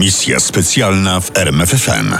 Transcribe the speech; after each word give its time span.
Misja 0.00 0.40
specjalna 0.40 1.20
w 1.20 1.36
RMFFM. 1.36 2.14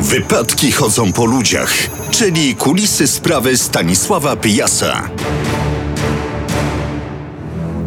Wypadki 0.00 0.72
chodzą 0.72 1.12
po 1.12 1.24
ludziach, 1.24 1.74
czyli 2.10 2.54
kulisy 2.54 3.06
sprawy 3.06 3.56
Stanisława 3.56 4.36
Pyjasa. 4.36 5.10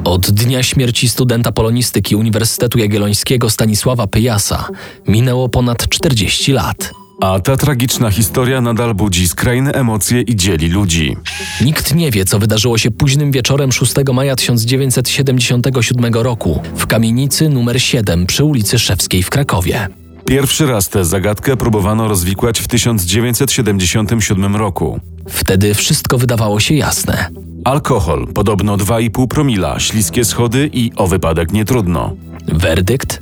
Od 0.04 0.32
dnia 0.32 0.63
śmierci 0.63 1.10
studenta 1.10 1.52
polonistyki 1.52 2.16
Uniwersytetu 2.16 2.79
Jagiellońskiego 2.79 3.49
Stanisława 3.49 4.08
Pyjasa 4.08 4.67
minęło 5.08 5.49
ponad 5.49 5.89
40 5.89 6.52
lat. 6.52 7.00
A 7.22 7.40
ta 7.40 7.58
tragiczna 7.58 8.12
historia 8.12 8.62
nadal 8.62 8.94
budzi 8.94 9.28
skrajne 9.28 9.71
emocje 9.71 10.21
i 10.21 10.35
dzieli 10.35 10.67
ludzi. 10.67 11.17
Nikt 11.62 11.96
nie 11.96 12.12
wie, 12.12 12.26
co 12.26 12.40
wydarzyło 12.40 12.78
się 12.78 12.92
późnym 12.92 13.31
wieczorem 13.31 13.71
6 13.71 13.94
maja 14.13 14.35
1977 14.35 16.13
roku 16.13 16.62
w 16.75 16.88
kamienicy 16.88 17.49
numer 17.49 17.81
7 17.81 18.25
przy 18.25 18.44
ulicy 18.44 18.80
Szewskiej 18.80 19.23
w 19.23 19.30
Krakowie. 19.30 19.88
Pierwszy 20.25 20.67
raz 20.67 20.89
tę 20.89 21.05
zagadkę 21.05 21.57
próbowano 21.57 22.07
rozwikłać 22.07 22.59
w 22.59 22.67
1977 22.67 24.55
roku. 24.55 24.99
Wtedy 25.30 25.73
wszystko 25.73 26.17
wydawało 26.17 26.59
się 26.59 26.75
jasne. 26.75 27.30
Alkohol, 27.66 28.27
podobno 28.33 28.77
2,5 28.77 29.27
promila, 29.27 29.80
śliskie 29.80 30.25
schody 30.25 30.69
i 30.73 30.91
o 30.95 31.08
wypadek 31.08 31.52
nie 31.52 31.66
trudno. 31.66 32.16
Werdykt? 32.47 33.19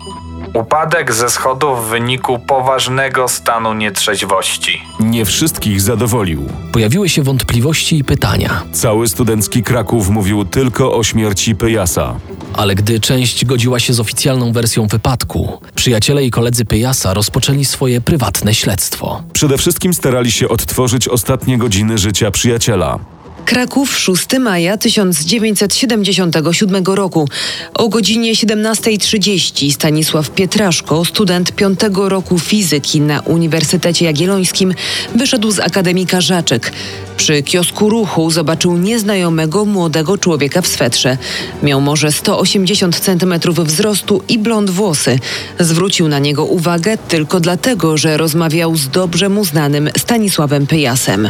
Upadek 0.53 1.13
ze 1.13 1.29
schodów 1.29 1.85
w 1.85 1.89
wyniku 1.89 2.39
poważnego 2.39 3.27
stanu 3.27 3.73
nietrzeźwości. 3.73 4.81
Nie 4.99 5.25
wszystkich 5.25 5.81
zadowolił. 5.81 6.45
Pojawiły 6.71 7.09
się 7.09 7.23
wątpliwości 7.23 7.97
i 7.97 8.03
pytania, 8.03 8.63
Cały 8.73 9.07
studencki 9.07 9.63
Kraków 9.63 10.09
mówił 10.09 10.45
tylko 10.45 10.95
o 10.95 11.03
śmierci 11.03 11.55
Pyjasa. 11.55 12.15
ale 12.53 12.75
gdy 12.75 12.99
część 12.99 13.45
godziła 13.45 13.79
się 13.79 13.93
z 13.93 13.99
oficjalną 13.99 14.51
wersją 14.51 14.87
wypadku, 14.87 15.61
przyjaciele 15.75 16.23
i 16.25 16.31
koledzy 16.31 16.65
Pyjasa 16.65 17.13
rozpoczęli 17.13 17.65
swoje 17.65 18.01
prywatne 18.01 18.53
śledztwo. 18.55 19.23
Przede 19.33 19.57
wszystkim 19.57 19.93
starali 19.93 20.31
się 20.31 20.49
odtworzyć 20.49 21.07
ostatnie 21.07 21.57
godziny 21.57 21.97
życia 21.97 22.31
przyjaciela. 22.31 22.99
Kraków 23.45 23.99
6 23.99 24.25
maja 24.39 24.77
1977 24.77 26.83
roku. 26.85 27.29
O 27.73 27.89
godzinie 27.89 28.33
17.30 28.33 29.71
Stanisław 29.71 30.29
Pietraszko, 30.29 31.05
student 31.05 31.51
piątego 31.51 32.09
roku 32.09 32.39
fizyki 32.39 33.01
na 33.01 33.19
Uniwersytecie 33.19 34.05
Jagiellońskim, 34.05 34.73
wyszedł 35.15 35.51
z 35.51 35.59
Akademika 35.59 36.21
Żaczek. 36.21 36.71
Przy 37.17 37.43
kiosku 37.43 37.89
ruchu 37.89 38.31
zobaczył 38.31 38.77
nieznajomego 38.77 39.65
młodego 39.65 40.17
człowieka 40.17 40.61
w 40.61 40.67
swetrze. 40.67 41.17
Miał 41.63 41.81
może 41.81 42.11
180 42.11 42.99
cm 42.99 43.33
wzrostu 43.65 44.23
i 44.29 44.39
blond 44.39 44.69
włosy. 44.69 45.19
Zwrócił 45.59 46.07
na 46.07 46.19
niego 46.19 46.45
uwagę 46.45 46.97
tylko 46.97 47.39
dlatego, 47.39 47.97
że 47.97 48.17
rozmawiał 48.17 48.75
z 48.75 48.89
dobrze 48.89 49.29
mu 49.29 49.45
znanym 49.45 49.89
Stanisławem 49.97 50.67
Pyjasem. 50.67 51.29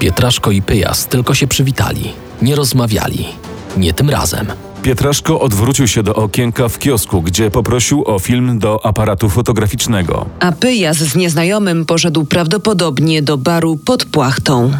Pietraszko 0.00 0.50
i 0.50 0.62
Pyjas 0.62 1.06
tylko 1.06 1.34
się 1.34 1.46
przywitali, 1.46 2.12
nie 2.42 2.56
rozmawiali. 2.56 3.26
Nie 3.76 3.92
tym 3.92 4.10
razem. 4.10 4.46
Pietraszko 4.82 5.40
odwrócił 5.40 5.88
się 5.88 6.02
do 6.02 6.14
okienka 6.14 6.68
w 6.68 6.78
kiosku, 6.78 7.22
gdzie 7.22 7.50
poprosił 7.50 8.04
o 8.06 8.18
film 8.18 8.58
do 8.58 8.86
aparatu 8.86 9.28
fotograficznego. 9.28 10.26
A 10.40 10.52
Pyjas 10.52 10.96
z 10.96 11.16
nieznajomym 11.16 11.86
poszedł 11.86 12.24
prawdopodobnie 12.24 13.22
do 13.22 13.38
baru 13.38 13.76
pod 13.76 14.04
płachtą. 14.04 14.72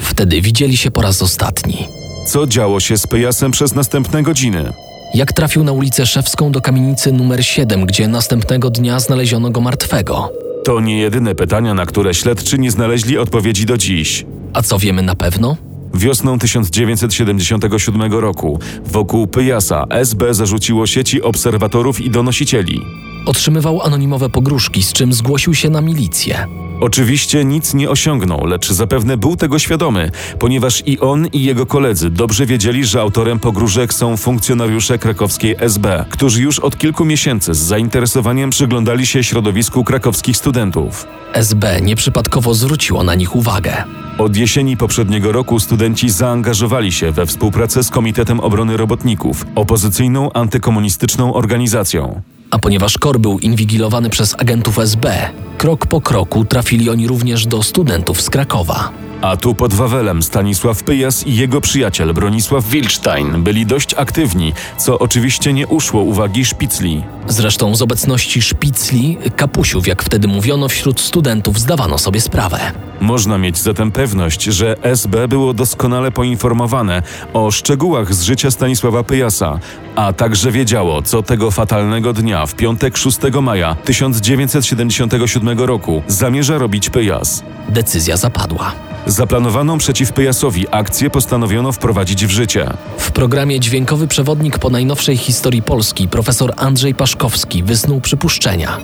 Wtedy 0.00 0.40
widzieli 0.40 0.76
się 0.76 0.90
po 0.90 1.02
raz 1.02 1.22
ostatni. 1.22 1.88
Co 2.26 2.46
działo 2.46 2.80
się 2.80 2.98
z 2.98 3.06
Pyjasem 3.06 3.50
przez 3.50 3.74
następne 3.74 4.22
godziny? 4.22 4.72
Jak 5.14 5.32
trafił 5.32 5.64
na 5.64 5.72
ulicę 5.72 6.06
Szewską 6.06 6.52
do 6.52 6.60
kamienicy 6.60 7.12
numer 7.12 7.46
7, 7.46 7.86
gdzie 7.86 8.08
następnego 8.08 8.70
dnia 8.70 9.00
znaleziono 9.00 9.50
go 9.50 9.60
martwego. 9.60 10.32
To 10.64 10.80
nie 10.80 10.98
jedyne 10.98 11.34
pytania, 11.34 11.74
na 11.74 11.86
które 11.86 12.14
śledczy 12.14 12.58
nie 12.58 12.70
znaleźli 12.70 13.18
odpowiedzi 13.18 13.66
do 13.66 13.78
dziś. 13.78 14.24
A 14.56 14.62
co 14.62 14.78
wiemy 14.78 15.02
na 15.02 15.14
pewno? 15.14 15.56
Wiosną 15.94 16.38
1977 16.38 18.12
roku 18.12 18.60
wokół 18.86 19.26
Pyjasa 19.26 19.86
SB 19.90 20.34
zarzuciło 20.34 20.86
sieci 20.86 21.22
obserwatorów 21.22 22.00
i 22.00 22.10
donosicieli. 22.10 22.80
Otrzymywał 23.26 23.82
anonimowe 23.82 24.28
pogróżki, 24.28 24.82
z 24.82 24.92
czym 24.92 25.12
zgłosił 25.12 25.54
się 25.54 25.70
na 25.70 25.80
milicję. 25.80 26.46
Oczywiście 26.80 27.44
nic 27.44 27.74
nie 27.74 27.90
osiągnął, 27.90 28.46
lecz 28.46 28.70
zapewne 28.70 29.16
był 29.16 29.36
tego 29.36 29.58
świadomy, 29.58 30.10
ponieważ 30.38 30.82
i 30.86 31.00
on, 31.00 31.26
i 31.26 31.44
jego 31.44 31.66
koledzy 31.66 32.10
dobrze 32.10 32.46
wiedzieli, 32.46 32.84
że 32.84 33.00
autorem 33.00 33.38
pogróżek 33.38 33.94
są 33.94 34.16
funkcjonariusze 34.16 34.98
krakowskiej 34.98 35.56
SB, 35.58 36.04
którzy 36.10 36.42
już 36.42 36.58
od 36.58 36.78
kilku 36.78 37.04
miesięcy 37.04 37.54
z 37.54 37.58
zainteresowaniem 37.58 38.50
przyglądali 38.50 39.06
się 39.06 39.24
środowisku 39.24 39.84
krakowskich 39.84 40.36
studentów. 40.36 41.06
SB 41.32 41.80
nieprzypadkowo 41.80 42.54
zwróciło 42.54 43.04
na 43.04 43.14
nich 43.14 43.36
uwagę. 43.36 43.84
Od 44.18 44.36
jesieni 44.36 44.76
poprzedniego 44.76 45.32
roku 45.32 45.60
studenci 45.60 46.10
zaangażowali 46.10 46.92
się 46.92 47.12
we 47.12 47.26
współpracę 47.26 47.84
z 47.84 47.90
Komitetem 47.90 48.40
Obrony 48.40 48.76
Robotników, 48.76 49.46
opozycyjną 49.54 50.32
antykomunistyczną 50.32 51.34
organizacją. 51.34 52.22
A 52.50 52.58
ponieważ 52.58 52.98
KOR 52.98 53.20
był 53.20 53.38
inwigilowany 53.38 54.10
przez 54.10 54.34
agentów 54.38 54.78
SB, 54.78 55.30
krok 55.58 55.86
po 55.86 56.00
kroku 56.00 56.44
trafili 56.44 56.90
oni 56.90 57.06
również 57.06 57.46
do 57.46 57.62
studentów 57.62 58.20
z 58.20 58.30
Krakowa. 58.30 58.90
A 59.20 59.36
tu 59.36 59.54
pod 59.54 59.74
Wawelem 59.74 60.22
Stanisław 60.22 60.82
Pyjas 60.82 61.26
i 61.26 61.36
jego 61.36 61.60
przyjaciel 61.60 62.14
Bronisław 62.14 62.68
Wilczstein 62.68 63.42
byli 63.42 63.66
dość 63.66 63.94
aktywni, 63.94 64.52
co 64.78 64.98
oczywiście 64.98 65.52
nie 65.52 65.66
uszło 65.66 66.02
uwagi 66.02 66.44
szpicli. 66.44 67.02
Zresztą 67.28 67.74
z 67.74 67.82
obecności 67.82 68.42
szpicli, 68.42 69.18
kapusiów, 69.36 69.86
jak 69.86 70.02
wtedy 70.02 70.28
mówiono, 70.28 70.68
wśród 70.68 71.00
studentów 71.00 71.60
zdawano 71.60 71.98
sobie 71.98 72.20
sprawę. 72.20 72.72
Można 73.00 73.38
mieć 73.38 73.58
zatem 73.58 73.92
pewność, 73.92 74.42
że 74.42 74.76
SB 74.82 75.28
było 75.28 75.54
doskonale 75.54 76.10
poinformowane 76.10 77.02
o 77.32 77.50
szczegółach 77.50 78.14
z 78.14 78.22
życia 78.22 78.50
Stanisława 78.50 79.04
Pyjasa, 79.04 79.58
a 79.96 80.12
także 80.12 80.50
wiedziało, 80.52 81.02
co 81.02 81.22
tego 81.22 81.50
fatalnego 81.50 82.12
dnia, 82.12 82.46
w 82.46 82.54
piątek 82.54 82.96
6 82.96 83.18
maja 83.42 83.74
1977 83.84 85.58
roku, 85.58 86.02
zamierza 86.06 86.58
robić 86.58 86.90
Pyjas. 86.90 87.42
Decyzja 87.68 88.16
zapadła. 88.16 88.72
Zaplanowaną 89.06 89.78
przeciw 89.78 90.12
Pyjasowi 90.12 90.66
akcję 90.70 91.10
postanowiono 91.10 91.72
wprowadzić 91.72 92.26
w 92.26 92.30
życie. 92.30 92.70
W 92.98 93.10
programie 93.10 93.60
Dźwiękowy 93.60 94.08
Przewodnik 94.08 94.58
po 94.58 94.70
najnowszej 94.70 95.16
historii 95.16 95.62
Polski 95.62 96.08
profesor 96.08 96.52
Andrzej 96.56 96.94
Paszkowski 96.94 97.62
wysnuł 97.62 98.00
przypuszczenia. 98.00 98.78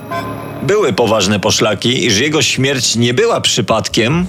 Były 0.63 0.93
poważne 0.93 1.41
poszlaki, 1.41 2.07
iż 2.07 2.19
jego 2.19 2.43
śmierć 2.43 2.97
nie 2.97 3.15
była 3.15 3.41
przypadkiem, 3.41 4.27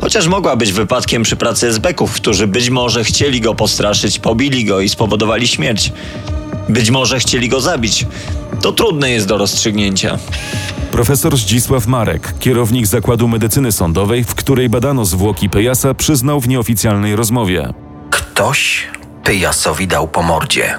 chociaż 0.00 0.26
mogła 0.26 0.56
być 0.56 0.72
wypadkiem 0.72 1.22
przy 1.22 1.36
pracy 1.36 1.68
SB-ków, 1.68 2.12
którzy 2.12 2.46
być 2.46 2.70
może 2.70 3.04
chcieli 3.04 3.40
go 3.40 3.54
postraszyć, 3.54 4.18
pobili 4.18 4.64
go 4.64 4.80
i 4.80 4.88
spowodowali 4.88 5.48
śmierć. 5.48 5.92
Być 6.68 6.90
może 6.90 7.18
chcieli 7.18 7.48
go 7.48 7.60
zabić. 7.60 8.06
To 8.62 8.72
trudne 8.72 9.10
jest 9.10 9.26
do 9.26 9.38
rozstrzygnięcia. 9.38 10.18
Profesor 10.90 11.36
Zdzisław 11.36 11.86
Marek, 11.86 12.34
kierownik 12.40 12.86
Zakładu 12.86 13.28
Medycyny 13.28 13.72
Sądowej, 13.72 14.24
w 14.24 14.34
której 14.34 14.68
badano 14.68 15.04
zwłoki 15.04 15.50
Pyjasa, 15.50 15.94
przyznał 15.94 16.40
w 16.40 16.48
nieoficjalnej 16.48 17.16
rozmowie. 17.16 17.72
Ktoś 18.10 18.86
Pyjasowi 19.24 19.86
dał 19.86 20.08
po 20.08 20.22
mordzie. 20.22 20.74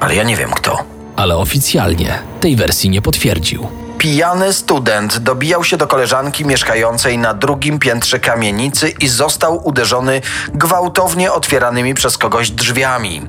Ale 0.00 0.14
ja 0.14 0.22
nie 0.22 0.36
wiem 0.36 0.50
kto. 0.50 0.78
Ale 1.16 1.36
oficjalnie 1.36 2.18
tej 2.40 2.56
wersji 2.56 2.90
nie 2.90 3.02
potwierdził. 3.02 3.68
Pijany 4.00 4.52
student 4.52 5.18
dobijał 5.18 5.64
się 5.64 5.76
do 5.76 5.86
koleżanki 5.86 6.44
mieszkającej 6.44 7.18
na 7.18 7.34
drugim 7.34 7.78
piętrze 7.78 8.18
kamienicy 8.18 8.88
i 8.88 9.08
został 9.08 9.68
uderzony 9.68 10.20
gwałtownie 10.54 11.32
otwieranymi 11.32 11.94
przez 11.94 12.18
kogoś 12.18 12.50
drzwiami. 12.50 13.22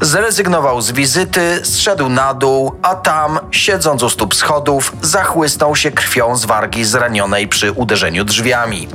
Zrezygnował 0.00 0.80
z 0.80 0.92
wizyty, 0.92 1.60
zszedł 1.64 2.08
na 2.08 2.34
dół, 2.34 2.72
a 2.82 2.94
tam, 2.94 3.38
siedząc 3.50 4.02
u 4.02 4.10
stóp 4.10 4.34
schodów, 4.34 4.92
zachłysnął 5.02 5.76
się 5.76 5.90
krwią 5.90 6.36
z 6.36 6.44
wargi 6.44 6.84
zranionej 6.84 7.48
przy 7.48 7.72
uderzeniu 7.72 8.24
drzwiami. 8.24 8.88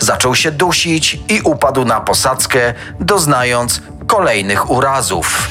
Zaczął 0.00 0.34
się 0.34 0.50
dusić 0.50 1.18
i 1.28 1.40
upadł 1.44 1.84
na 1.84 2.00
posadzkę, 2.00 2.74
doznając 3.00 3.80
kolejnych 4.06 4.70
urazów. 4.70 5.48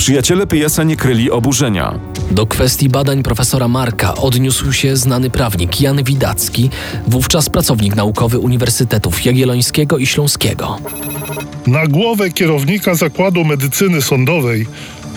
Przyjaciele 0.00 0.46
Pyjasa 0.46 0.82
nie 0.84 0.96
kryli 0.96 1.30
oburzenia. 1.30 1.98
Do 2.30 2.46
kwestii 2.46 2.88
badań 2.88 3.22
profesora 3.22 3.68
Marka 3.68 4.14
odniósł 4.14 4.72
się 4.72 4.96
znany 4.96 5.30
prawnik 5.30 5.80
Jan 5.80 6.04
Widacki, 6.04 6.70
wówczas 7.06 7.50
pracownik 7.50 7.96
naukowy 7.96 8.38
Uniwersytetów 8.38 9.24
Jagiellońskiego 9.24 9.98
i 9.98 10.06
Śląskiego. 10.06 10.78
Na 11.66 11.86
głowę 11.86 12.30
kierownika 12.30 12.94
Zakładu 12.94 13.44
Medycyny 13.44 14.02
Sądowej, 14.02 14.66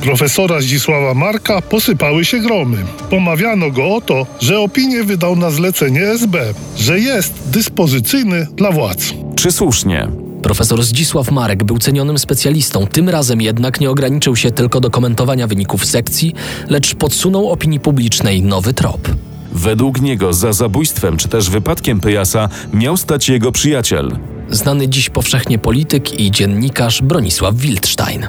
profesora 0.02 0.62
Zdzisława 0.62 1.14
Marka, 1.14 1.62
posypały 1.62 2.26
się 2.26 2.40
gromy. 2.40 2.78
Pomawiano 3.10 3.72
go 3.72 3.96
o 3.96 4.02
to, 4.02 4.28
że 4.42 4.60
opinię 4.60 5.04
wydał 5.04 5.36
na 5.36 5.52
zlecenie 5.52 6.02
SB, 6.08 6.54
że 6.78 7.00
jest 7.00 7.34
dyspozycyjny 7.46 8.48
dla 8.56 8.72
władz. 8.72 9.14
Czy 9.36 9.52
słusznie? 9.52 10.23
Profesor 10.44 10.84
Zdzisław 10.84 11.32
Marek 11.32 11.64
był 11.64 11.80
cenionym 11.80 12.20
specjalistą, 12.20 12.88
tym 12.88 13.10
razem 13.10 13.42
jednak 13.42 13.80
nie 13.80 13.90
ograniczył 13.90 14.36
się 14.36 14.52
tylko 14.52 14.80
do 14.80 14.90
komentowania 14.90 15.48
wyników 15.48 15.86
sekcji, 15.86 16.34
lecz 16.70 16.96
podsunął 16.96 17.50
opinii 17.50 17.80
publicznej 17.80 18.42
nowy 18.42 18.74
trop. 18.74 19.08
Według 19.52 20.02
niego 20.02 20.34
za 20.34 20.54
zabójstwem 20.54 21.18
czy 21.18 21.28
też 21.28 21.50
wypadkiem 21.50 22.00
Pyjasa 22.00 22.50
miał 22.74 22.98
stać 22.98 23.30
jego 23.30 23.52
przyjaciel. 23.52 24.18
Znany 24.50 24.88
dziś 24.90 25.10
powszechnie 25.10 25.60
polityk 25.60 26.20
i 26.20 26.32
dziennikarz 26.32 27.02
Bronisław 27.02 27.56
Wildstein. 27.56 28.28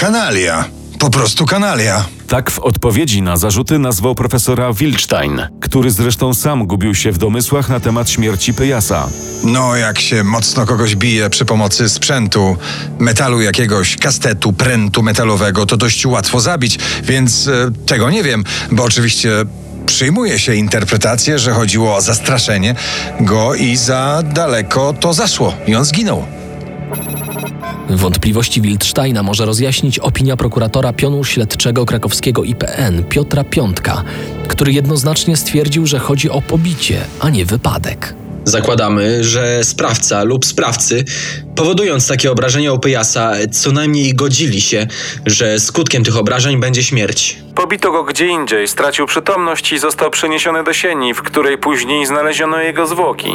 Kanalia. 0.00 0.64
Po 0.98 1.10
prostu 1.10 1.46
kanalia. 1.46 2.04
Tak 2.28 2.50
w 2.50 2.58
odpowiedzi 2.58 3.22
na 3.22 3.36
zarzuty 3.36 3.78
nazwał 3.78 4.14
profesora 4.14 4.72
Wildstein, 4.72 5.42
który 5.60 5.90
zresztą 5.90 6.34
sam 6.34 6.66
gubił 6.66 6.94
się 6.94 7.12
w 7.12 7.18
domysłach 7.18 7.68
na 7.68 7.80
temat 7.80 8.10
śmierci 8.10 8.54
Pyjasa. 8.54 9.08
No, 9.44 9.76
jak 9.76 10.00
się 10.00 10.24
mocno 10.24 10.66
kogoś 10.66 10.96
bije 10.96 11.30
przy 11.30 11.44
pomocy 11.44 11.88
sprzętu, 11.88 12.56
metalu 12.98 13.40
jakiegoś, 13.40 13.96
kastetu, 13.96 14.52
prętu 14.52 15.02
metalowego, 15.02 15.66
to 15.66 15.76
dość 15.76 16.06
łatwo 16.06 16.40
zabić, 16.40 16.78
więc 17.02 17.48
e, 17.48 17.70
tego 17.86 18.10
nie 18.10 18.22
wiem, 18.22 18.44
bo 18.70 18.84
oczywiście 18.84 19.30
przyjmuje 19.86 20.38
się 20.38 20.54
interpretację, 20.54 21.38
że 21.38 21.52
chodziło 21.52 21.96
o 21.96 22.00
zastraszenie 22.00 22.74
go 23.20 23.54
i 23.54 23.76
za 23.76 24.22
daleko 24.34 24.94
to 25.00 25.14
zaszło 25.14 25.54
i 25.66 25.74
on 25.74 25.84
zginął. 25.84 26.37
Wątpliwości 27.90 28.60
Wildsteina 28.60 29.22
może 29.22 29.46
rozjaśnić 29.46 29.98
opinia 29.98 30.36
prokuratora 30.36 30.92
pionu 30.92 31.24
śledczego 31.24 31.86
krakowskiego 31.86 32.44
IPN 32.44 33.04
Piotra 33.04 33.44
Piątka, 33.44 34.04
który 34.48 34.72
jednoznacznie 34.72 35.36
stwierdził, 35.36 35.86
że 35.86 35.98
chodzi 35.98 36.30
o 36.30 36.42
pobicie, 36.42 37.00
a 37.20 37.30
nie 37.30 37.44
wypadek. 37.44 38.17
Zakładamy, 38.48 39.24
że 39.24 39.64
sprawca 39.64 40.24
lub 40.24 40.46
sprawcy, 40.46 41.04
powodując 41.56 42.08
takie 42.08 42.32
obrażenia 42.32 42.72
u 42.72 42.78
Pyjasa, 42.78 43.32
co 43.52 43.72
najmniej 43.72 44.14
godzili 44.14 44.60
się, 44.60 44.86
że 45.26 45.60
skutkiem 45.60 46.04
tych 46.04 46.16
obrażeń 46.16 46.60
będzie 46.60 46.82
śmierć. 46.82 47.38
Pobito 47.54 47.92
go 47.92 48.04
gdzie 48.04 48.26
indziej, 48.26 48.68
stracił 48.68 49.06
przytomność 49.06 49.72
i 49.72 49.78
został 49.78 50.10
przeniesiony 50.10 50.64
do 50.64 50.72
sieni, 50.72 51.14
w 51.14 51.22
której 51.22 51.58
później 51.58 52.06
znaleziono 52.06 52.58
jego 52.58 52.86
zwłoki. 52.86 53.28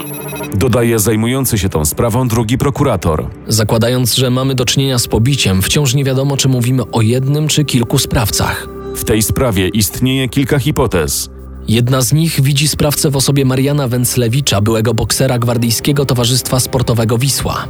Dodaje 0.54 1.00
zajmujący 1.00 1.58
się 1.58 1.70
tą 1.70 1.86
sprawą 1.86 2.28
drugi 2.28 2.58
prokurator. 2.58 3.26
Zakładając, 3.48 4.16
że 4.16 4.30
mamy 4.30 4.56
do 4.56 4.66
czynienia 4.66 5.00
z 5.00 5.08
pobiciem, 5.08 5.62
wciąż 5.62 5.94
nie 5.94 6.04
wiadomo, 6.04 6.38
czy 6.38 6.48
mówimy 6.48 6.84
o 6.92 7.02
jednym 7.02 7.48
czy 7.48 7.66
kilku 7.66 7.98
sprawcach. 7.98 8.68
W 8.96 9.04
tej 9.04 9.22
sprawie 9.22 9.68
istnieje 9.68 10.30
kilka 10.30 10.60
hipotez. 10.60 11.33
Jedna 11.68 12.02
z 12.02 12.14
nich 12.14 12.42
widzi 12.42 12.68
sprawcę 12.68 13.10
w 13.10 13.16
osobie 13.16 13.46
Mariana 13.46 13.88
Węclewicza, 13.88 14.62
byłego 14.62 14.94
boksera 14.94 15.40
Gwardyjskiego 15.40 16.06
Towarzystwa 16.06 16.60
Sportowego 16.60 17.18
Wisła. 17.18 17.66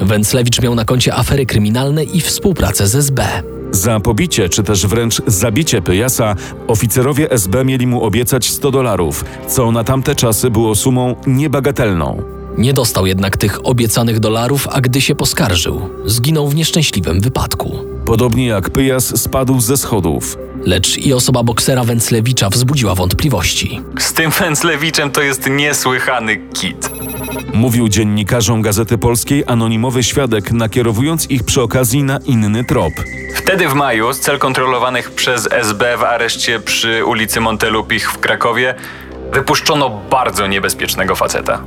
Węclewicz 0.00 0.62
miał 0.62 0.74
na 0.74 0.84
koncie 0.84 1.14
afery 1.14 1.46
kryminalne 1.46 2.04
i 2.04 2.20
współpracę 2.20 2.86
z 2.86 2.94
SB. 2.94 3.24
Za 3.70 4.00
pobicie 4.00 4.48
czy 4.48 4.62
też 4.62 4.86
wręcz 4.86 5.22
zabicie 5.26 5.82
Pyjasa 5.82 6.36
oficerowie 6.68 7.30
SB 7.30 7.64
mieli 7.64 7.86
mu 7.86 8.04
obiecać 8.04 8.50
100 8.50 8.70
dolarów, 8.70 9.24
co 9.48 9.72
na 9.72 9.84
tamte 9.84 10.14
czasy 10.14 10.50
było 10.50 10.74
sumą 10.74 11.14
niebagatelną. 11.26 12.22
Nie 12.58 12.72
dostał 12.72 13.06
jednak 13.06 13.36
tych 13.36 13.66
obiecanych 13.66 14.20
dolarów, 14.20 14.68
a 14.72 14.80
gdy 14.80 15.00
się 15.00 15.14
poskarżył, 15.14 15.80
zginął 16.06 16.48
w 16.48 16.54
nieszczęśliwym 16.54 17.20
wypadku. 17.20 17.78
Podobnie 18.06 18.46
jak 18.46 18.70
Pyjas 18.70 19.20
spadł 19.22 19.60
ze 19.60 19.76
schodów. 19.76 20.38
Lecz 20.66 20.98
i 20.98 21.12
osoba 21.12 21.42
boksera 21.42 21.84
Węclewicza 21.84 22.50
wzbudziła 22.50 22.94
wątpliwości. 22.94 23.80
Z 23.98 24.12
tym 24.12 24.30
Węclewiczem 24.30 25.10
to 25.10 25.22
jest 25.22 25.50
niesłychany 25.50 26.36
kit. 26.36 26.90
Mówił 27.54 27.88
dziennikarzom 27.88 28.62
Gazety 28.62 28.98
Polskiej 28.98 29.44
anonimowy 29.46 30.02
świadek, 30.02 30.52
nakierowując 30.52 31.30
ich 31.30 31.44
przy 31.44 31.62
okazji 31.62 32.02
na 32.02 32.18
inny 32.18 32.64
trop. 32.64 32.92
Wtedy 33.34 33.68
w 33.68 33.74
maju 33.74 34.12
z 34.12 34.20
cel 34.20 34.38
kontrolowanych 34.38 35.10
przez 35.10 35.48
SB 35.52 35.96
w 35.96 36.02
areszcie 36.02 36.60
przy 36.60 37.04
ulicy 37.04 37.40
Montelupich 37.40 38.12
w 38.12 38.18
Krakowie 38.18 38.74
wypuszczono 39.32 39.90
bardzo 40.10 40.46
niebezpiecznego 40.46 41.14
faceta. 41.14 41.62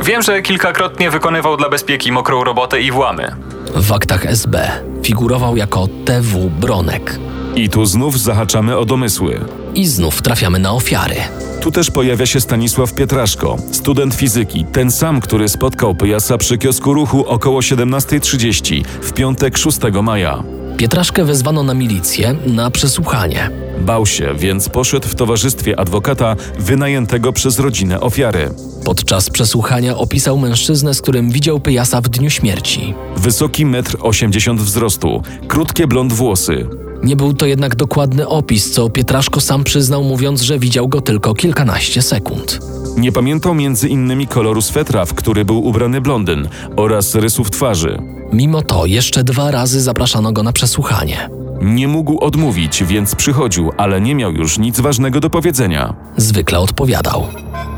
Wiem, 0.00 0.22
że 0.22 0.42
kilkakrotnie 0.42 1.10
wykonywał 1.10 1.56
dla 1.56 1.68
bezpieki 1.68 2.12
mokrą 2.12 2.44
robotę 2.44 2.80
i 2.80 2.90
włamy. 2.90 3.36
W 3.74 3.92
aktach 3.92 4.26
SB 4.26 4.70
figurował 5.02 5.56
jako 5.56 5.88
TW 6.04 6.50
Bronek. 6.60 7.18
I 7.56 7.68
tu 7.68 7.86
znów 7.86 8.20
zahaczamy 8.20 8.76
o 8.76 8.84
domysły. 8.84 9.40
I 9.74 9.86
znów 9.86 10.22
trafiamy 10.22 10.58
na 10.58 10.72
ofiary. 10.72 11.16
Tu 11.60 11.70
też 11.70 11.90
pojawia 11.90 12.26
się 12.26 12.40
Stanisław 12.40 12.94
Pietraszko, 12.94 13.56
student 13.72 14.14
fizyki, 14.14 14.64
ten 14.72 14.90
sam, 14.90 15.20
który 15.20 15.48
spotkał 15.48 15.94
Pyjasa 15.94 16.38
przy 16.38 16.58
kiosku 16.58 16.94
ruchu 16.94 17.24
około 17.28 17.60
17.30 17.60 18.84
w 19.02 19.12
piątek 19.12 19.58
6 19.58 19.78
maja. 20.02 20.42
Pietraszkę 20.76 21.24
wezwano 21.24 21.62
na 21.62 21.74
milicję 21.74 22.34
na 22.46 22.70
przesłuchanie. 22.70 23.50
Bał 23.80 24.06
się, 24.06 24.34
więc 24.38 24.68
poszedł 24.68 25.08
w 25.08 25.14
towarzystwie 25.14 25.80
adwokata 25.80 26.36
wynajętego 26.58 27.32
przez 27.32 27.58
rodzinę 27.58 28.00
ofiary. 28.00 28.50
Podczas 28.84 29.30
przesłuchania 29.30 29.96
opisał 29.96 30.38
mężczyznę, 30.38 30.94
z 30.94 31.02
którym 31.02 31.30
widział 31.30 31.60
Pyjasa 31.60 32.00
w 32.00 32.08
dniu 32.08 32.30
śmierci. 32.30 32.94
Wysoki 33.16 33.66
1,80 33.66 34.50
m 34.50 34.56
wzrostu, 34.56 35.22
krótkie 35.48 35.86
blond 35.86 36.12
włosy. 36.12 36.66
Nie 37.04 37.16
był 37.16 37.34
to 37.34 37.46
jednak 37.46 37.76
dokładny 37.76 38.28
opis, 38.28 38.70
co 38.70 38.90
Pietraszko 38.90 39.40
sam 39.40 39.64
przyznał, 39.64 40.04
mówiąc, 40.04 40.42
że 40.42 40.58
widział 40.58 40.88
go 40.88 41.00
tylko 41.00 41.34
kilkanaście 41.34 42.02
sekund. 42.02 42.60
Nie 42.96 43.12
pamiętał 43.12 43.54
między 43.54 43.88
innymi 43.88 44.26
koloru 44.26 44.62
swetra, 44.62 45.04
w 45.04 45.14
który 45.14 45.44
był 45.44 45.64
ubrany 45.64 46.00
blondyn 46.00 46.48
oraz 46.76 47.14
rysów 47.14 47.50
twarzy. 47.50 47.98
Mimo 48.32 48.62
to 48.62 48.86
jeszcze 48.86 49.24
dwa 49.24 49.50
razy 49.50 49.80
zapraszano 49.80 50.32
go 50.32 50.42
na 50.42 50.52
przesłuchanie. 50.52 51.28
Nie 51.62 51.88
mógł 51.88 52.18
odmówić, 52.18 52.84
więc 52.84 53.14
przychodził, 53.14 53.70
ale 53.76 54.00
nie 54.00 54.14
miał 54.14 54.32
już 54.32 54.58
nic 54.58 54.80
ważnego 54.80 55.20
do 55.20 55.30
powiedzenia. 55.30 55.94
Zwykle 56.16 56.58
odpowiadał. 56.58 57.26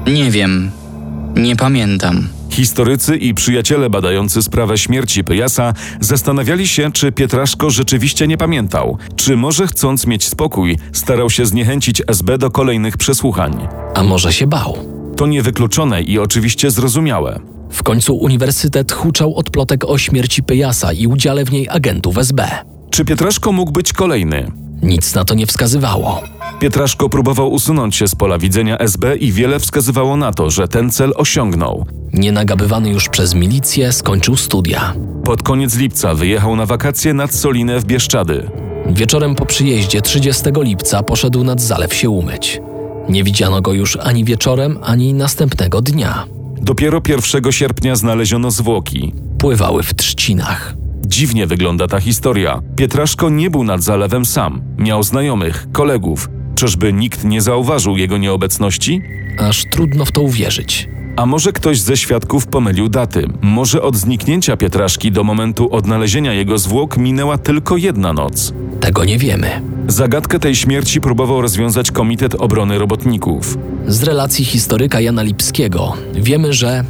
Nie 0.07 0.31
wiem. 0.31 0.71
Nie 1.37 1.57
pamiętam. 1.57 2.29
Historycy 2.57 3.17
i 3.17 3.35
przyjaciele 3.35 3.91
badający 3.91 4.43
sprawę 4.43 4.79
śmierci 4.79 5.25
Pyjasa 5.25 5.75
zastanawiali 6.01 6.69
się, 6.69 6.93
czy 6.93 7.13
Pietraszko 7.13 7.71
rzeczywiście 7.71 8.27
nie 8.27 8.39
pamiętał, 8.39 8.99
czy 9.17 9.37
może 9.37 9.67
chcąc 9.67 10.07
mieć 10.07 10.29
spokój, 10.29 10.77
starał 10.93 11.31
się 11.31 11.47
zniechęcić 11.47 12.03
SB 12.07 12.39
do 12.39 12.51
kolejnych 12.51 12.97
przesłuchań. 12.97 13.69
A 13.95 14.03
może 14.03 14.33
się 14.33 14.47
bał? 14.47 14.79
To 15.17 15.27
niewykluczone 15.27 16.03
i 16.03 16.19
oczywiście 16.19 16.71
zrozumiałe. 16.71 17.41
W 17.71 17.83
końcu 17.83 18.17
uniwersytet 18.17 18.93
huczał 18.93 19.35
od 19.35 19.51
plotek 19.51 19.85
o 19.85 19.99
śmierci 19.99 20.43
Pyjasa 20.43 20.93
i 20.93 21.07
udziale 21.07 21.45
w 21.45 21.53
niej 21.53 21.69
agentów 21.69 22.19
SB. 22.19 22.49
Czy 22.91 23.05
Pietraszko 23.05 23.53
mógł 23.53 23.73
być 23.73 23.93
kolejny? 23.93 24.53
Nic 24.83 25.15
na 25.15 25.25
to 25.25 25.35
nie 25.35 25.47
wskazywało. 25.47 26.23
Pietraszko 26.61 27.09
próbował 27.09 27.53
usunąć 27.53 27.97
się 27.97 28.09
z 28.09 28.15
pola 28.15 28.39
widzenia 28.39 28.79
SB 28.79 29.17
i 29.17 29.33
wiele 29.33 29.59
wskazywało 29.59 30.17
na 30.17 30.33
to, 30.33 30.51
że 30.51 30.69
ten 30.69 30.91
cel 30.91 31.13
osiągnął. 31.17 31.87
Nienagabywany 32.13 32.91
już 32.91 33.09
przez 33.09 33.35
milicję, 33.35 33.93
skończył 33.93 34.37
studia. 34.37 34.95
Pod 35.25 35.43
koniec 35.43 35.77
lipca 35.77 36.15
wyjechał 36.15 36.57
na 36.57 36.67
wakacje 36.67 37.15
nad 37.15 37.35
Solinę 37.35 37.81
w 37.81 37.85
Bieszczady. 37.85 38.51
Wieczorem 38.87 39.35
po 39.35 39.47
przyjeździe 39.47 40.03
30 40.03 40.45
lipca 40.57 41.03
poszedł 41.03 41.45
nad 41.45 41.61
zalew 41.61 41.95
się 41.95 42.11
umyć. 42.11 42.61
Nie 43.09 43.25
widziano 43.25 43.61
go 43.61 43.73
już 43.73 43.97
ani 43.97 44.25
wieczorem, 44.25 44.79
ani 44.83 45.15
następnego 45.15 45.83
dnia. 45.83 46.25
Dopiero 46.63 47.01
1 47.09 47.53
sierpnia 47.53 47.97
znaleziono 47.97 48.51
zwłoki. 48.51 49.13
Pływały 49.39 49.83
w 49.83 49.95
trzcinach. 49.95 50.75
Dziwnie 51.07 51.47
wygląda 51.47 51.87
ta 51.87 52.01
historia. 52.01 52.61
Pietraszko 52.77 53.31
nie 53.31 53.51
był 53.51 53.65
nad 53.65 53.83
zalewem 53.83 54.25
sam. 54.25 54.63
Miał 54.79 55.03
znajomych, 55.03 55.67
kolegów. 55.73 56.29
Czyżby 56.57 56.93
nikt 56.93 57.25
nie 57.25 57.41
zauważył 57.41 57.97
jego 57.97 58.19
nieobecności? 58.19 59.03
Aż 59.39 59.65
trudno 59.65 60.05
w 60.05 60.13
to 60.13 60.21
uwierzyć. 60.23 60.89
A 61.17 61.27
może 61.27 61.53
ktoś 61.53 61.81
ze 61.81 61.97
świadków 61.97 62.47
pomylił 62.47 62.89
daty? 62.89 63.27
Może 63.41 63.83
od 63.83 63.97
zniknięcia 63.97 64.57
Pietraszki 64.57 65.13
do 65.13 65.25
momentu 65.25 65.75
odnalezienia 65.75 66.33
jego 66.33 66.59
zwłok 66.59 66.97
minęła 66.97 67.39
tylko 67.39 67.77
jedna 67.77 68.13
noc? 68.13 68.53
Tego 68.81 69.05
nie 69.05 69.19
wiemy. 69.19 69.63
Zagadkę 69.89 70.39
tej 70.39 70.57
śmierci 70.57 71.01
próbował 71.01 71.43
rozwiązać 71.43 71.91
Komitet 71.91 72.35
Obrony 72.35 72.79
Robotników. 72.79 73.59
Z 73.87 74.03
relacji 74.03 74.45
historyka 74.45 75.01
Jana 75.01 75.23
Lipskiego 75.23 75.93
wiemy, 76.15 76.53
że 76.53 76.85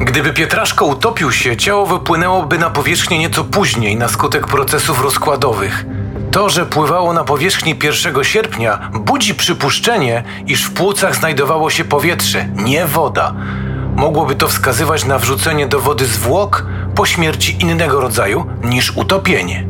Gdyby 0.00 0.32
Pietraszko 0.32 0.86
utopił 0.86 1.32
się, 1.32 1.56
ciało 1.56 1.86
wypłynęłoby 1.86 2.58
na 2.58 2.70
powierzchnię 2.70 3.18
nieco 3.18 3.44
później 3.44 3.96
na 3.96 4.08
skutek 4.08 4.46
procesów 4.46 5.02
rozkładowych. 5.02 5.86
To, 6.34 6.48
że 6.48 6.66
pływało 6.66 7.12
na 7.12 7.24
powierzchni 7.24 7.74
1 7.82 8.24
sierpnia, 8.24 8.90
budzi 9.00 9.34
przypuszczenie, 9.34 10.22
iż 10.46 10.64
w 10.64 10.72
płucach 10.72 11.16
znajdowało 11.16 11.70
się 11.70 11.84
powietrze, 11.84 12.48
nie 12.54 12.86
woda. 12.86 13.34
Mogłoby 13.96 14.34
to 14.34 14.48
wskazywać 14.48 15.04
na 15.04 15.18
wrzucenie 15.18 15.66
do 15.66 15.80
wody 15.80 16.06
zwłok 16.06 16.66
po 16.94 17.06
śmierci 17.06 17.56
innego 17.60 18.00
rodzaju 18.00 18.46
niż 18.64 18.96
utopienie. 18.96 19.66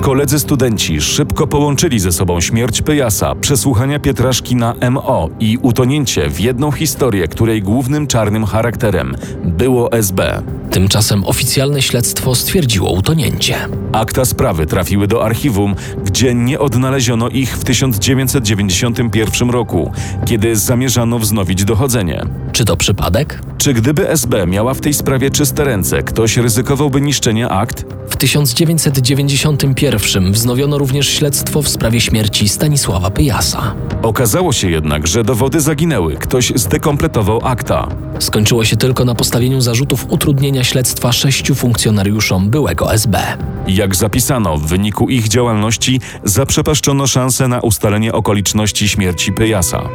Koledzy 0.00 0.38
studenci 0.38 1.00
szybko 1.00 1.46
połączyli 1.46 1.98
ze 1.98 2.12
sobą 2.12 2.40
śmierć 2.40 2.82
Pyjasa, 2.82 3.34
przesłuchania 3.34 3.98
Pietraszki 3.98 4.56
na 4.56 4.74
MO 4.90 5.28
i 5.40 5.58
utonięcie 5.62 6.30
w 6.30 6.40
jedną 6.40 6.72
historię, 6.72 7.28
której 7.28 7.62
głównym 7.62 8.06
czarnym 8.06 8.46
charakterem 8.46 9.16
było 9.44 9.92
SB. 9.92 10.42
Tymczasem 10.70 11.24
oficjalne 11.24 11.82
śledztwo 11.82 12.34
stwierdziło 12.34 12.92
utonięcie. 12.92 13.56
Akta 13.92 14.24
sprawy 14.24 14.66
trafiły 14.66 15.06
do 15.06 15.24
archiwum, 15.24 15.74
gdzie 16.04 16.34
nie 16.34 16.58
odnaleziono 16.58 17.28
ich 17.28 17.56
w 17.56 17.64
1991 17.64 19.50
roku, 19.50 19.92
kiedy 20.26 20.56
zamierzano 20.56 21.18
wznowić 21.18 21.64
dochodzenie. 21.64 22.22
Czy 22.52 22.64
to 22.64 22.76
przypadek? 22.76 23.40
Czy 23.58 23.74
gdyby 23.74 24.08
SB 24.08 24.46
miała 24.46 24.74
w 24.74 24.80
tej 24.80 24.94
sprawie 24.94 25.30
czyste 25.30 25.64
ręce, 25.64 26.02
ktoś 26.02 26.36
ryzykowałby 26.36 27.00
niszczenie 27.00 27.48
akt? 27.48 27.84
W 28.08 28.16
1991 28.16 30.32
wznowiono 30.32 30.78
również 30.78 31.08
śledztwo 31.08 31.62
w 31.62 31.68
sprawie 31.68 32.00
śmierci 32.00 32.48
Stanisława 32.48 33.10
Pyjasa. 33.10 33.74
Okazało 34.02 34.52
się 34.52 34.70
jednak, 34.70 35.06
że 35.06 35.24
dowody 35.24 35.60
zaginęły, 35.60 36.14
ktoś 36.14 36.52
zdekompletował 36.54 37.40
akta. 37.44 37.88
Skończyło 38.18 38.64
się 38.64 38.76
tylko 38.76 39.04
na 39.04 39.14
postawieniu 39.14 39.60
zarzutów 39.60 40.06
utrudnienia 40.08 40.55
śledztwa 40.64 41.12
sześciu 41.12 41.54
funkcjonariuszom 41.54 42.50
byłego 42.50 42.92
SB. 42.94 43.18
Jak 43.68 43.96
zapisano, 43.96 44.58
w 44.58 44.66
wyniku 44.66 45.08
ich 45.08 45.28
działalności 45.28 46.00
zaprzepaszczono 46.24 47.06
szansę 47.06 47.48
na 47.48 47.60
ustalenie 47.60 48.12
okoliczności 48.12 48.88
śmierci 48.88 49.32
Pyjasa. 49.32 49.88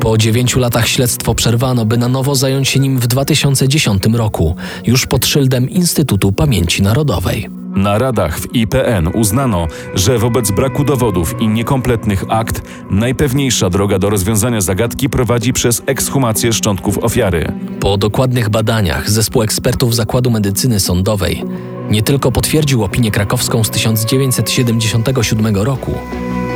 Po 0.00 0.18
dziewięciu 0.18 0.60
latach 0.60 0.88
śledztwo 0.88 1.34
przerwano, 1.34 1.84
by 1.84 1.96
na 1.98 2.08
nowo 2.08 2.34
zająć 2.34 2.68
się 2.68 2.80
nim 2.80 2.98
w 2.98 3.06
2010 3.06 4.02
roku, 4.14 4.56
już 4.86 5.06
pod 5.06 5.26
szyldem 5.26 5.70
Instytutu 5.70 6.32
Pamięci 6.32 6.82
Narodowej. 6.82 7.61
Na 7.76 7.98
radach 7.98 8.38
w 8.38 8.54
IPN 8.54 9.08
uznano, 9.14 9.66
że 9.94 10.18
wobec 10.18 10.50
braku 10.50 10.84
dowodów 10.84 11.34
i 11.40 11.48
niekompletnych 11.48 12.24
akt 12.28 12.62
najpewniejsza 12.90 13.70
droga 13.70 13.98
do 13.98 14.10
rozwiązania 14.10 14.60
zagadki 14.60 15.08
prowadzi 15.08 15.52
przez 15.52 15.82
ekshumację 15.86 16.52
szczątków 16.52 16.98
ofiary. 16.98 17.52
Po 17.80 17.96
dokładnych 17.96 18.48
badaniach 18.48 19.10
zespół 19.10 19.42
ekspertów 19.42 19.94
Zakładu 19.94 20.30
Medycyny 20.30 20.80
Sądowej 20.80 21.44
nie 21.90 22.02
tylko 22.02 22.32
potwierdził 22.32 22.84
opinię 22.84 23.10
krakowską 23.10 23.64
z 23.64 23.70
1977 23.70 25.56
roku, 25.56 25.94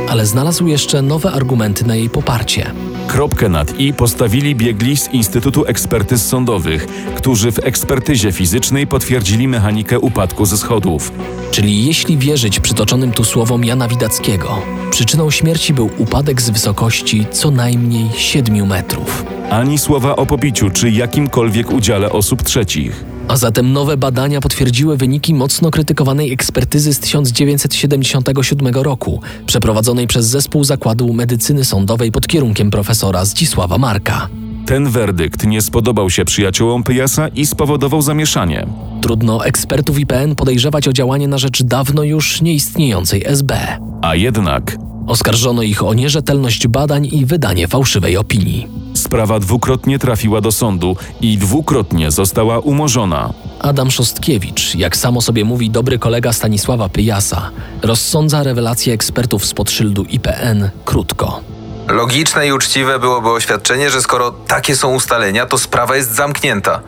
ale 0.09 0.25
znalazł 0.25 0.67
jeszcze 0.67 1.01
nowe 1.01 1.31
argumenty 1.31 1.85
na 1.85 1.95
jej 1.95 2.09
poparcie. 2.09 2.71
Kropkę 3.07 3.49
nad 3.49 3.79
i 3.79 3.93
postawili 3.93 4.55
biegli 4.55 4.97
z 4.97 5.13
Instytutu 5.13 5.65
Ekspertyz 5.65 6.25
Sądowych, 6.25 6.87
którzy 7.15 7.51
w 7.51 7.59
ekspertyzie 7.59 8.31
fizycznej 8.31 8.87
potwierdzili 8.87 9.47
mechanikę 9.47 9.99
upadku 9.99 10.45
ze 10.45 10.57
schodów. 10.57 11.11
Czyli 11.51 11.85
jeśli 11.85 12.17
wierzyć 12.17 12.59
przytoczonym 12.59 13.11
tu 13.11 13.23
słowom 13.23 13.65
Jana 13.65 13.87
Widackiego, 13.87 14.61
przyczyną 14.91 15.31
śmierci 15.31 15.73
był 15.73 15.89
upadek 15.97 16.41
z 16.41 16.49
wysokości 16.49 17.25
co 17.31 17.51
najmniej 17.51 18.09
7 18.17 18.67
metrów. 18.67 19.25
Ani 19.49 19.77
słowa 19.77 20.15
o 20.15 20.25
pobiciu 20.25 20.69
czy 20.69 20.89
jakimkolwiek 20.91 21.71
udziale 21.71 22.09
osób 22.09 22.43
trzecich. 22.43 23.16
A 23.27 23.37
zatem 23.37 23.73
nowe 23.73 23.97
badania 23.97 24.41
potwierdziły 24.41 24.97
wyniki 24.97 25.33
mocno 25.33 25.71
krytykowanej 25.71 26.33
ekspertyzy 26.33 26.93
z 26.93 26.99
1977 26.99 28.75
roku, 28.75 29.21
przeprowadzonej 29.45 30.07
przez 30.07 30.25
zespół 30.25 30.63
Zakładu 30.63 31.13
Medycyny 31.13 31.65
Sądowej 31.65 32.11
pod 32.11 32.27
kierunkiem 32.27 32.71
profesora 32.71 33.25
Zdzisława 33.25 33.77
Marka. 33.77 34.29
Ten 34.65 34.89
werdykt 34.89 35.45
nie 35.45 35.61
spodobał 35.61 36.09
się 36.09 36.25
przyjaciołom 36.25 36.83
Pyjasa 36.83 37.27
i 37.27 37.45
spowodował 37.45 38.01
zamieszanie. 38.01 38.67
Trudno 39.01 39.45
ekspertów 39.45 39.99
IPN 39.99 40.35
podejrzewać 40.35 40.87
o 40.87 40.93
działanie 40.93 41.27
na 41.27 41.37
rzecz 41.37 41.63
dawno 41.63 42.03
już 42.03 42.41
nieistniejącej 42.41 43.23
SB. 43.25 43.77
A 44.01 44.15
jednak 44.15 44.77
Oskarżono 45.07 45.61
ich 45.61 45.83
o 45.83 45.93
nierzetelność 45.93 46.67
badań 46.67 47.09
i 47.11 47.25
wydanie 47.25 47.67
fałszywej 47.67 48.17
opinii. 48.17 48.67
Sprawa 49.07 49.39
dwukrotnie 49.39 49.99
trafiła 49.99 50.41
do 50.41 50.51
sądu 50.51 50.95
i 51.21 51.37
dwukrotnie 51.37 52.11
została 52.11 52.59
umorzona. 52.59 53.33
Adam 53.59 53.91
Szostkiewicz, 53.91 54.75
jak 54.75 54.97
samo 54.97 55.21
sobie 55.21 55.45
mówi 55.45 55.69
dobry 55.69 55.99
kolega 55.99 56.33
Stanisława 56.33 56.89
Pyjasa, 56.89 57.51
rozsądza 57.81 58.43
rewelacje 58.43 58.93
ekspertów 58.93 59.45
spod 59.45 59.71
szyldu 59.71 60.03
IPN 60.03 60.69
krótko. 60.85 61.41
Logiczne 61.87 62.47
i 62.47 62.51
uczciwe 62.51 62.99
byłoby 62.99 63.29
oświadczenie, 63.29 63.89
że 63.89 64.01
skoro 64.01 64.31
takie 64.31 64.75
są 64.75 64.95
ustalenia, 64.95 65.45
to 65.45 65.57
sprawa 65.57 65.95
jest 65.95 66.15
zamknięta. 66.15 66.79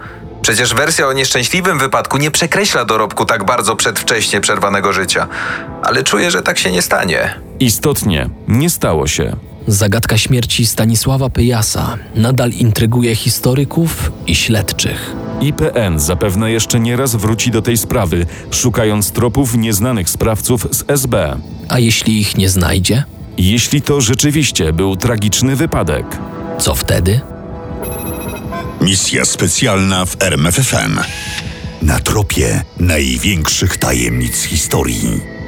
Przecież 0.41 0.73
wersja 0.73 1.07
o 1.07 1.13
nieszczęśliwym 1.13 1.79
wypadku 1.79 2.17
nie 2.17 2.31
przekreśla 2.31 2.85
dorobku 2.85 3.25
tak 3.25 3.45
bardzo 3.45 3.75
przedwcześnie 3.75 4.41
przerwanego 4.41 4.93
życia. 4.93 5.27
Ale 5.83 6.03
czuję, 6.03 6.31
że 6.31 6.41
tak 6.41 6.59
się 6.59 6.71
nie 6.71 6.81
stanie. 6.81 7.39
Istotnie, 7.59 8.29
nie 8.47 8.69
stało 8.69 9.07
się. 9.07 9.48
Zagadka 9.67 10.17
śmierci 10.17 10.65
Stanisława 10.65 11.29
Pyjasa 11.29 11.97
nadal 12.15 12.51
intryguje 12.51 13.15
historyków 13.15 14.11
i 14.27 14.35
śledczych. 14.35 15.15
IPN 15.41 15.99
zapewne 15.99 16.51
jeszcze 16.51 16.79
nie 16.79 16.95
raz 16.95 17.15
wróci 17.15 17.51
do 17.51 17.61
tej 17.61 17.77
sprawy, 17.77 18.25
szukając 18.51 19.11
tropów 19.11 19.55
nieznanych 19.55 20.09
sprawców 20.09 20.67
z 20.71 20.83
SB. 20.87 21.37
A 21.69 21.79
jeśli 21.79 22.19
ich 22.19 22.37
nie 22.37 22.49
znajdzie? 22.49 23.03
Jeśli 23.37 23.81
to 23.81 24.01
rzeczywiście 24.01 24.73
był 24.73 24.95
tragiczny 24.95 25.55
wypadek. 25.55 26.05
Co 26.59 26.75
wtedy? 26.75 27.21
Misja 28.81 29.25
specjalna 29.25 30.05
w 30.05 30.21
RMFFM. 30.21 30.99
Na 31.81 31.99
tropie 31.99 32.63
największych 32.79 33.77
tajemnic 33.77 34.43
historii. 34.43 35.38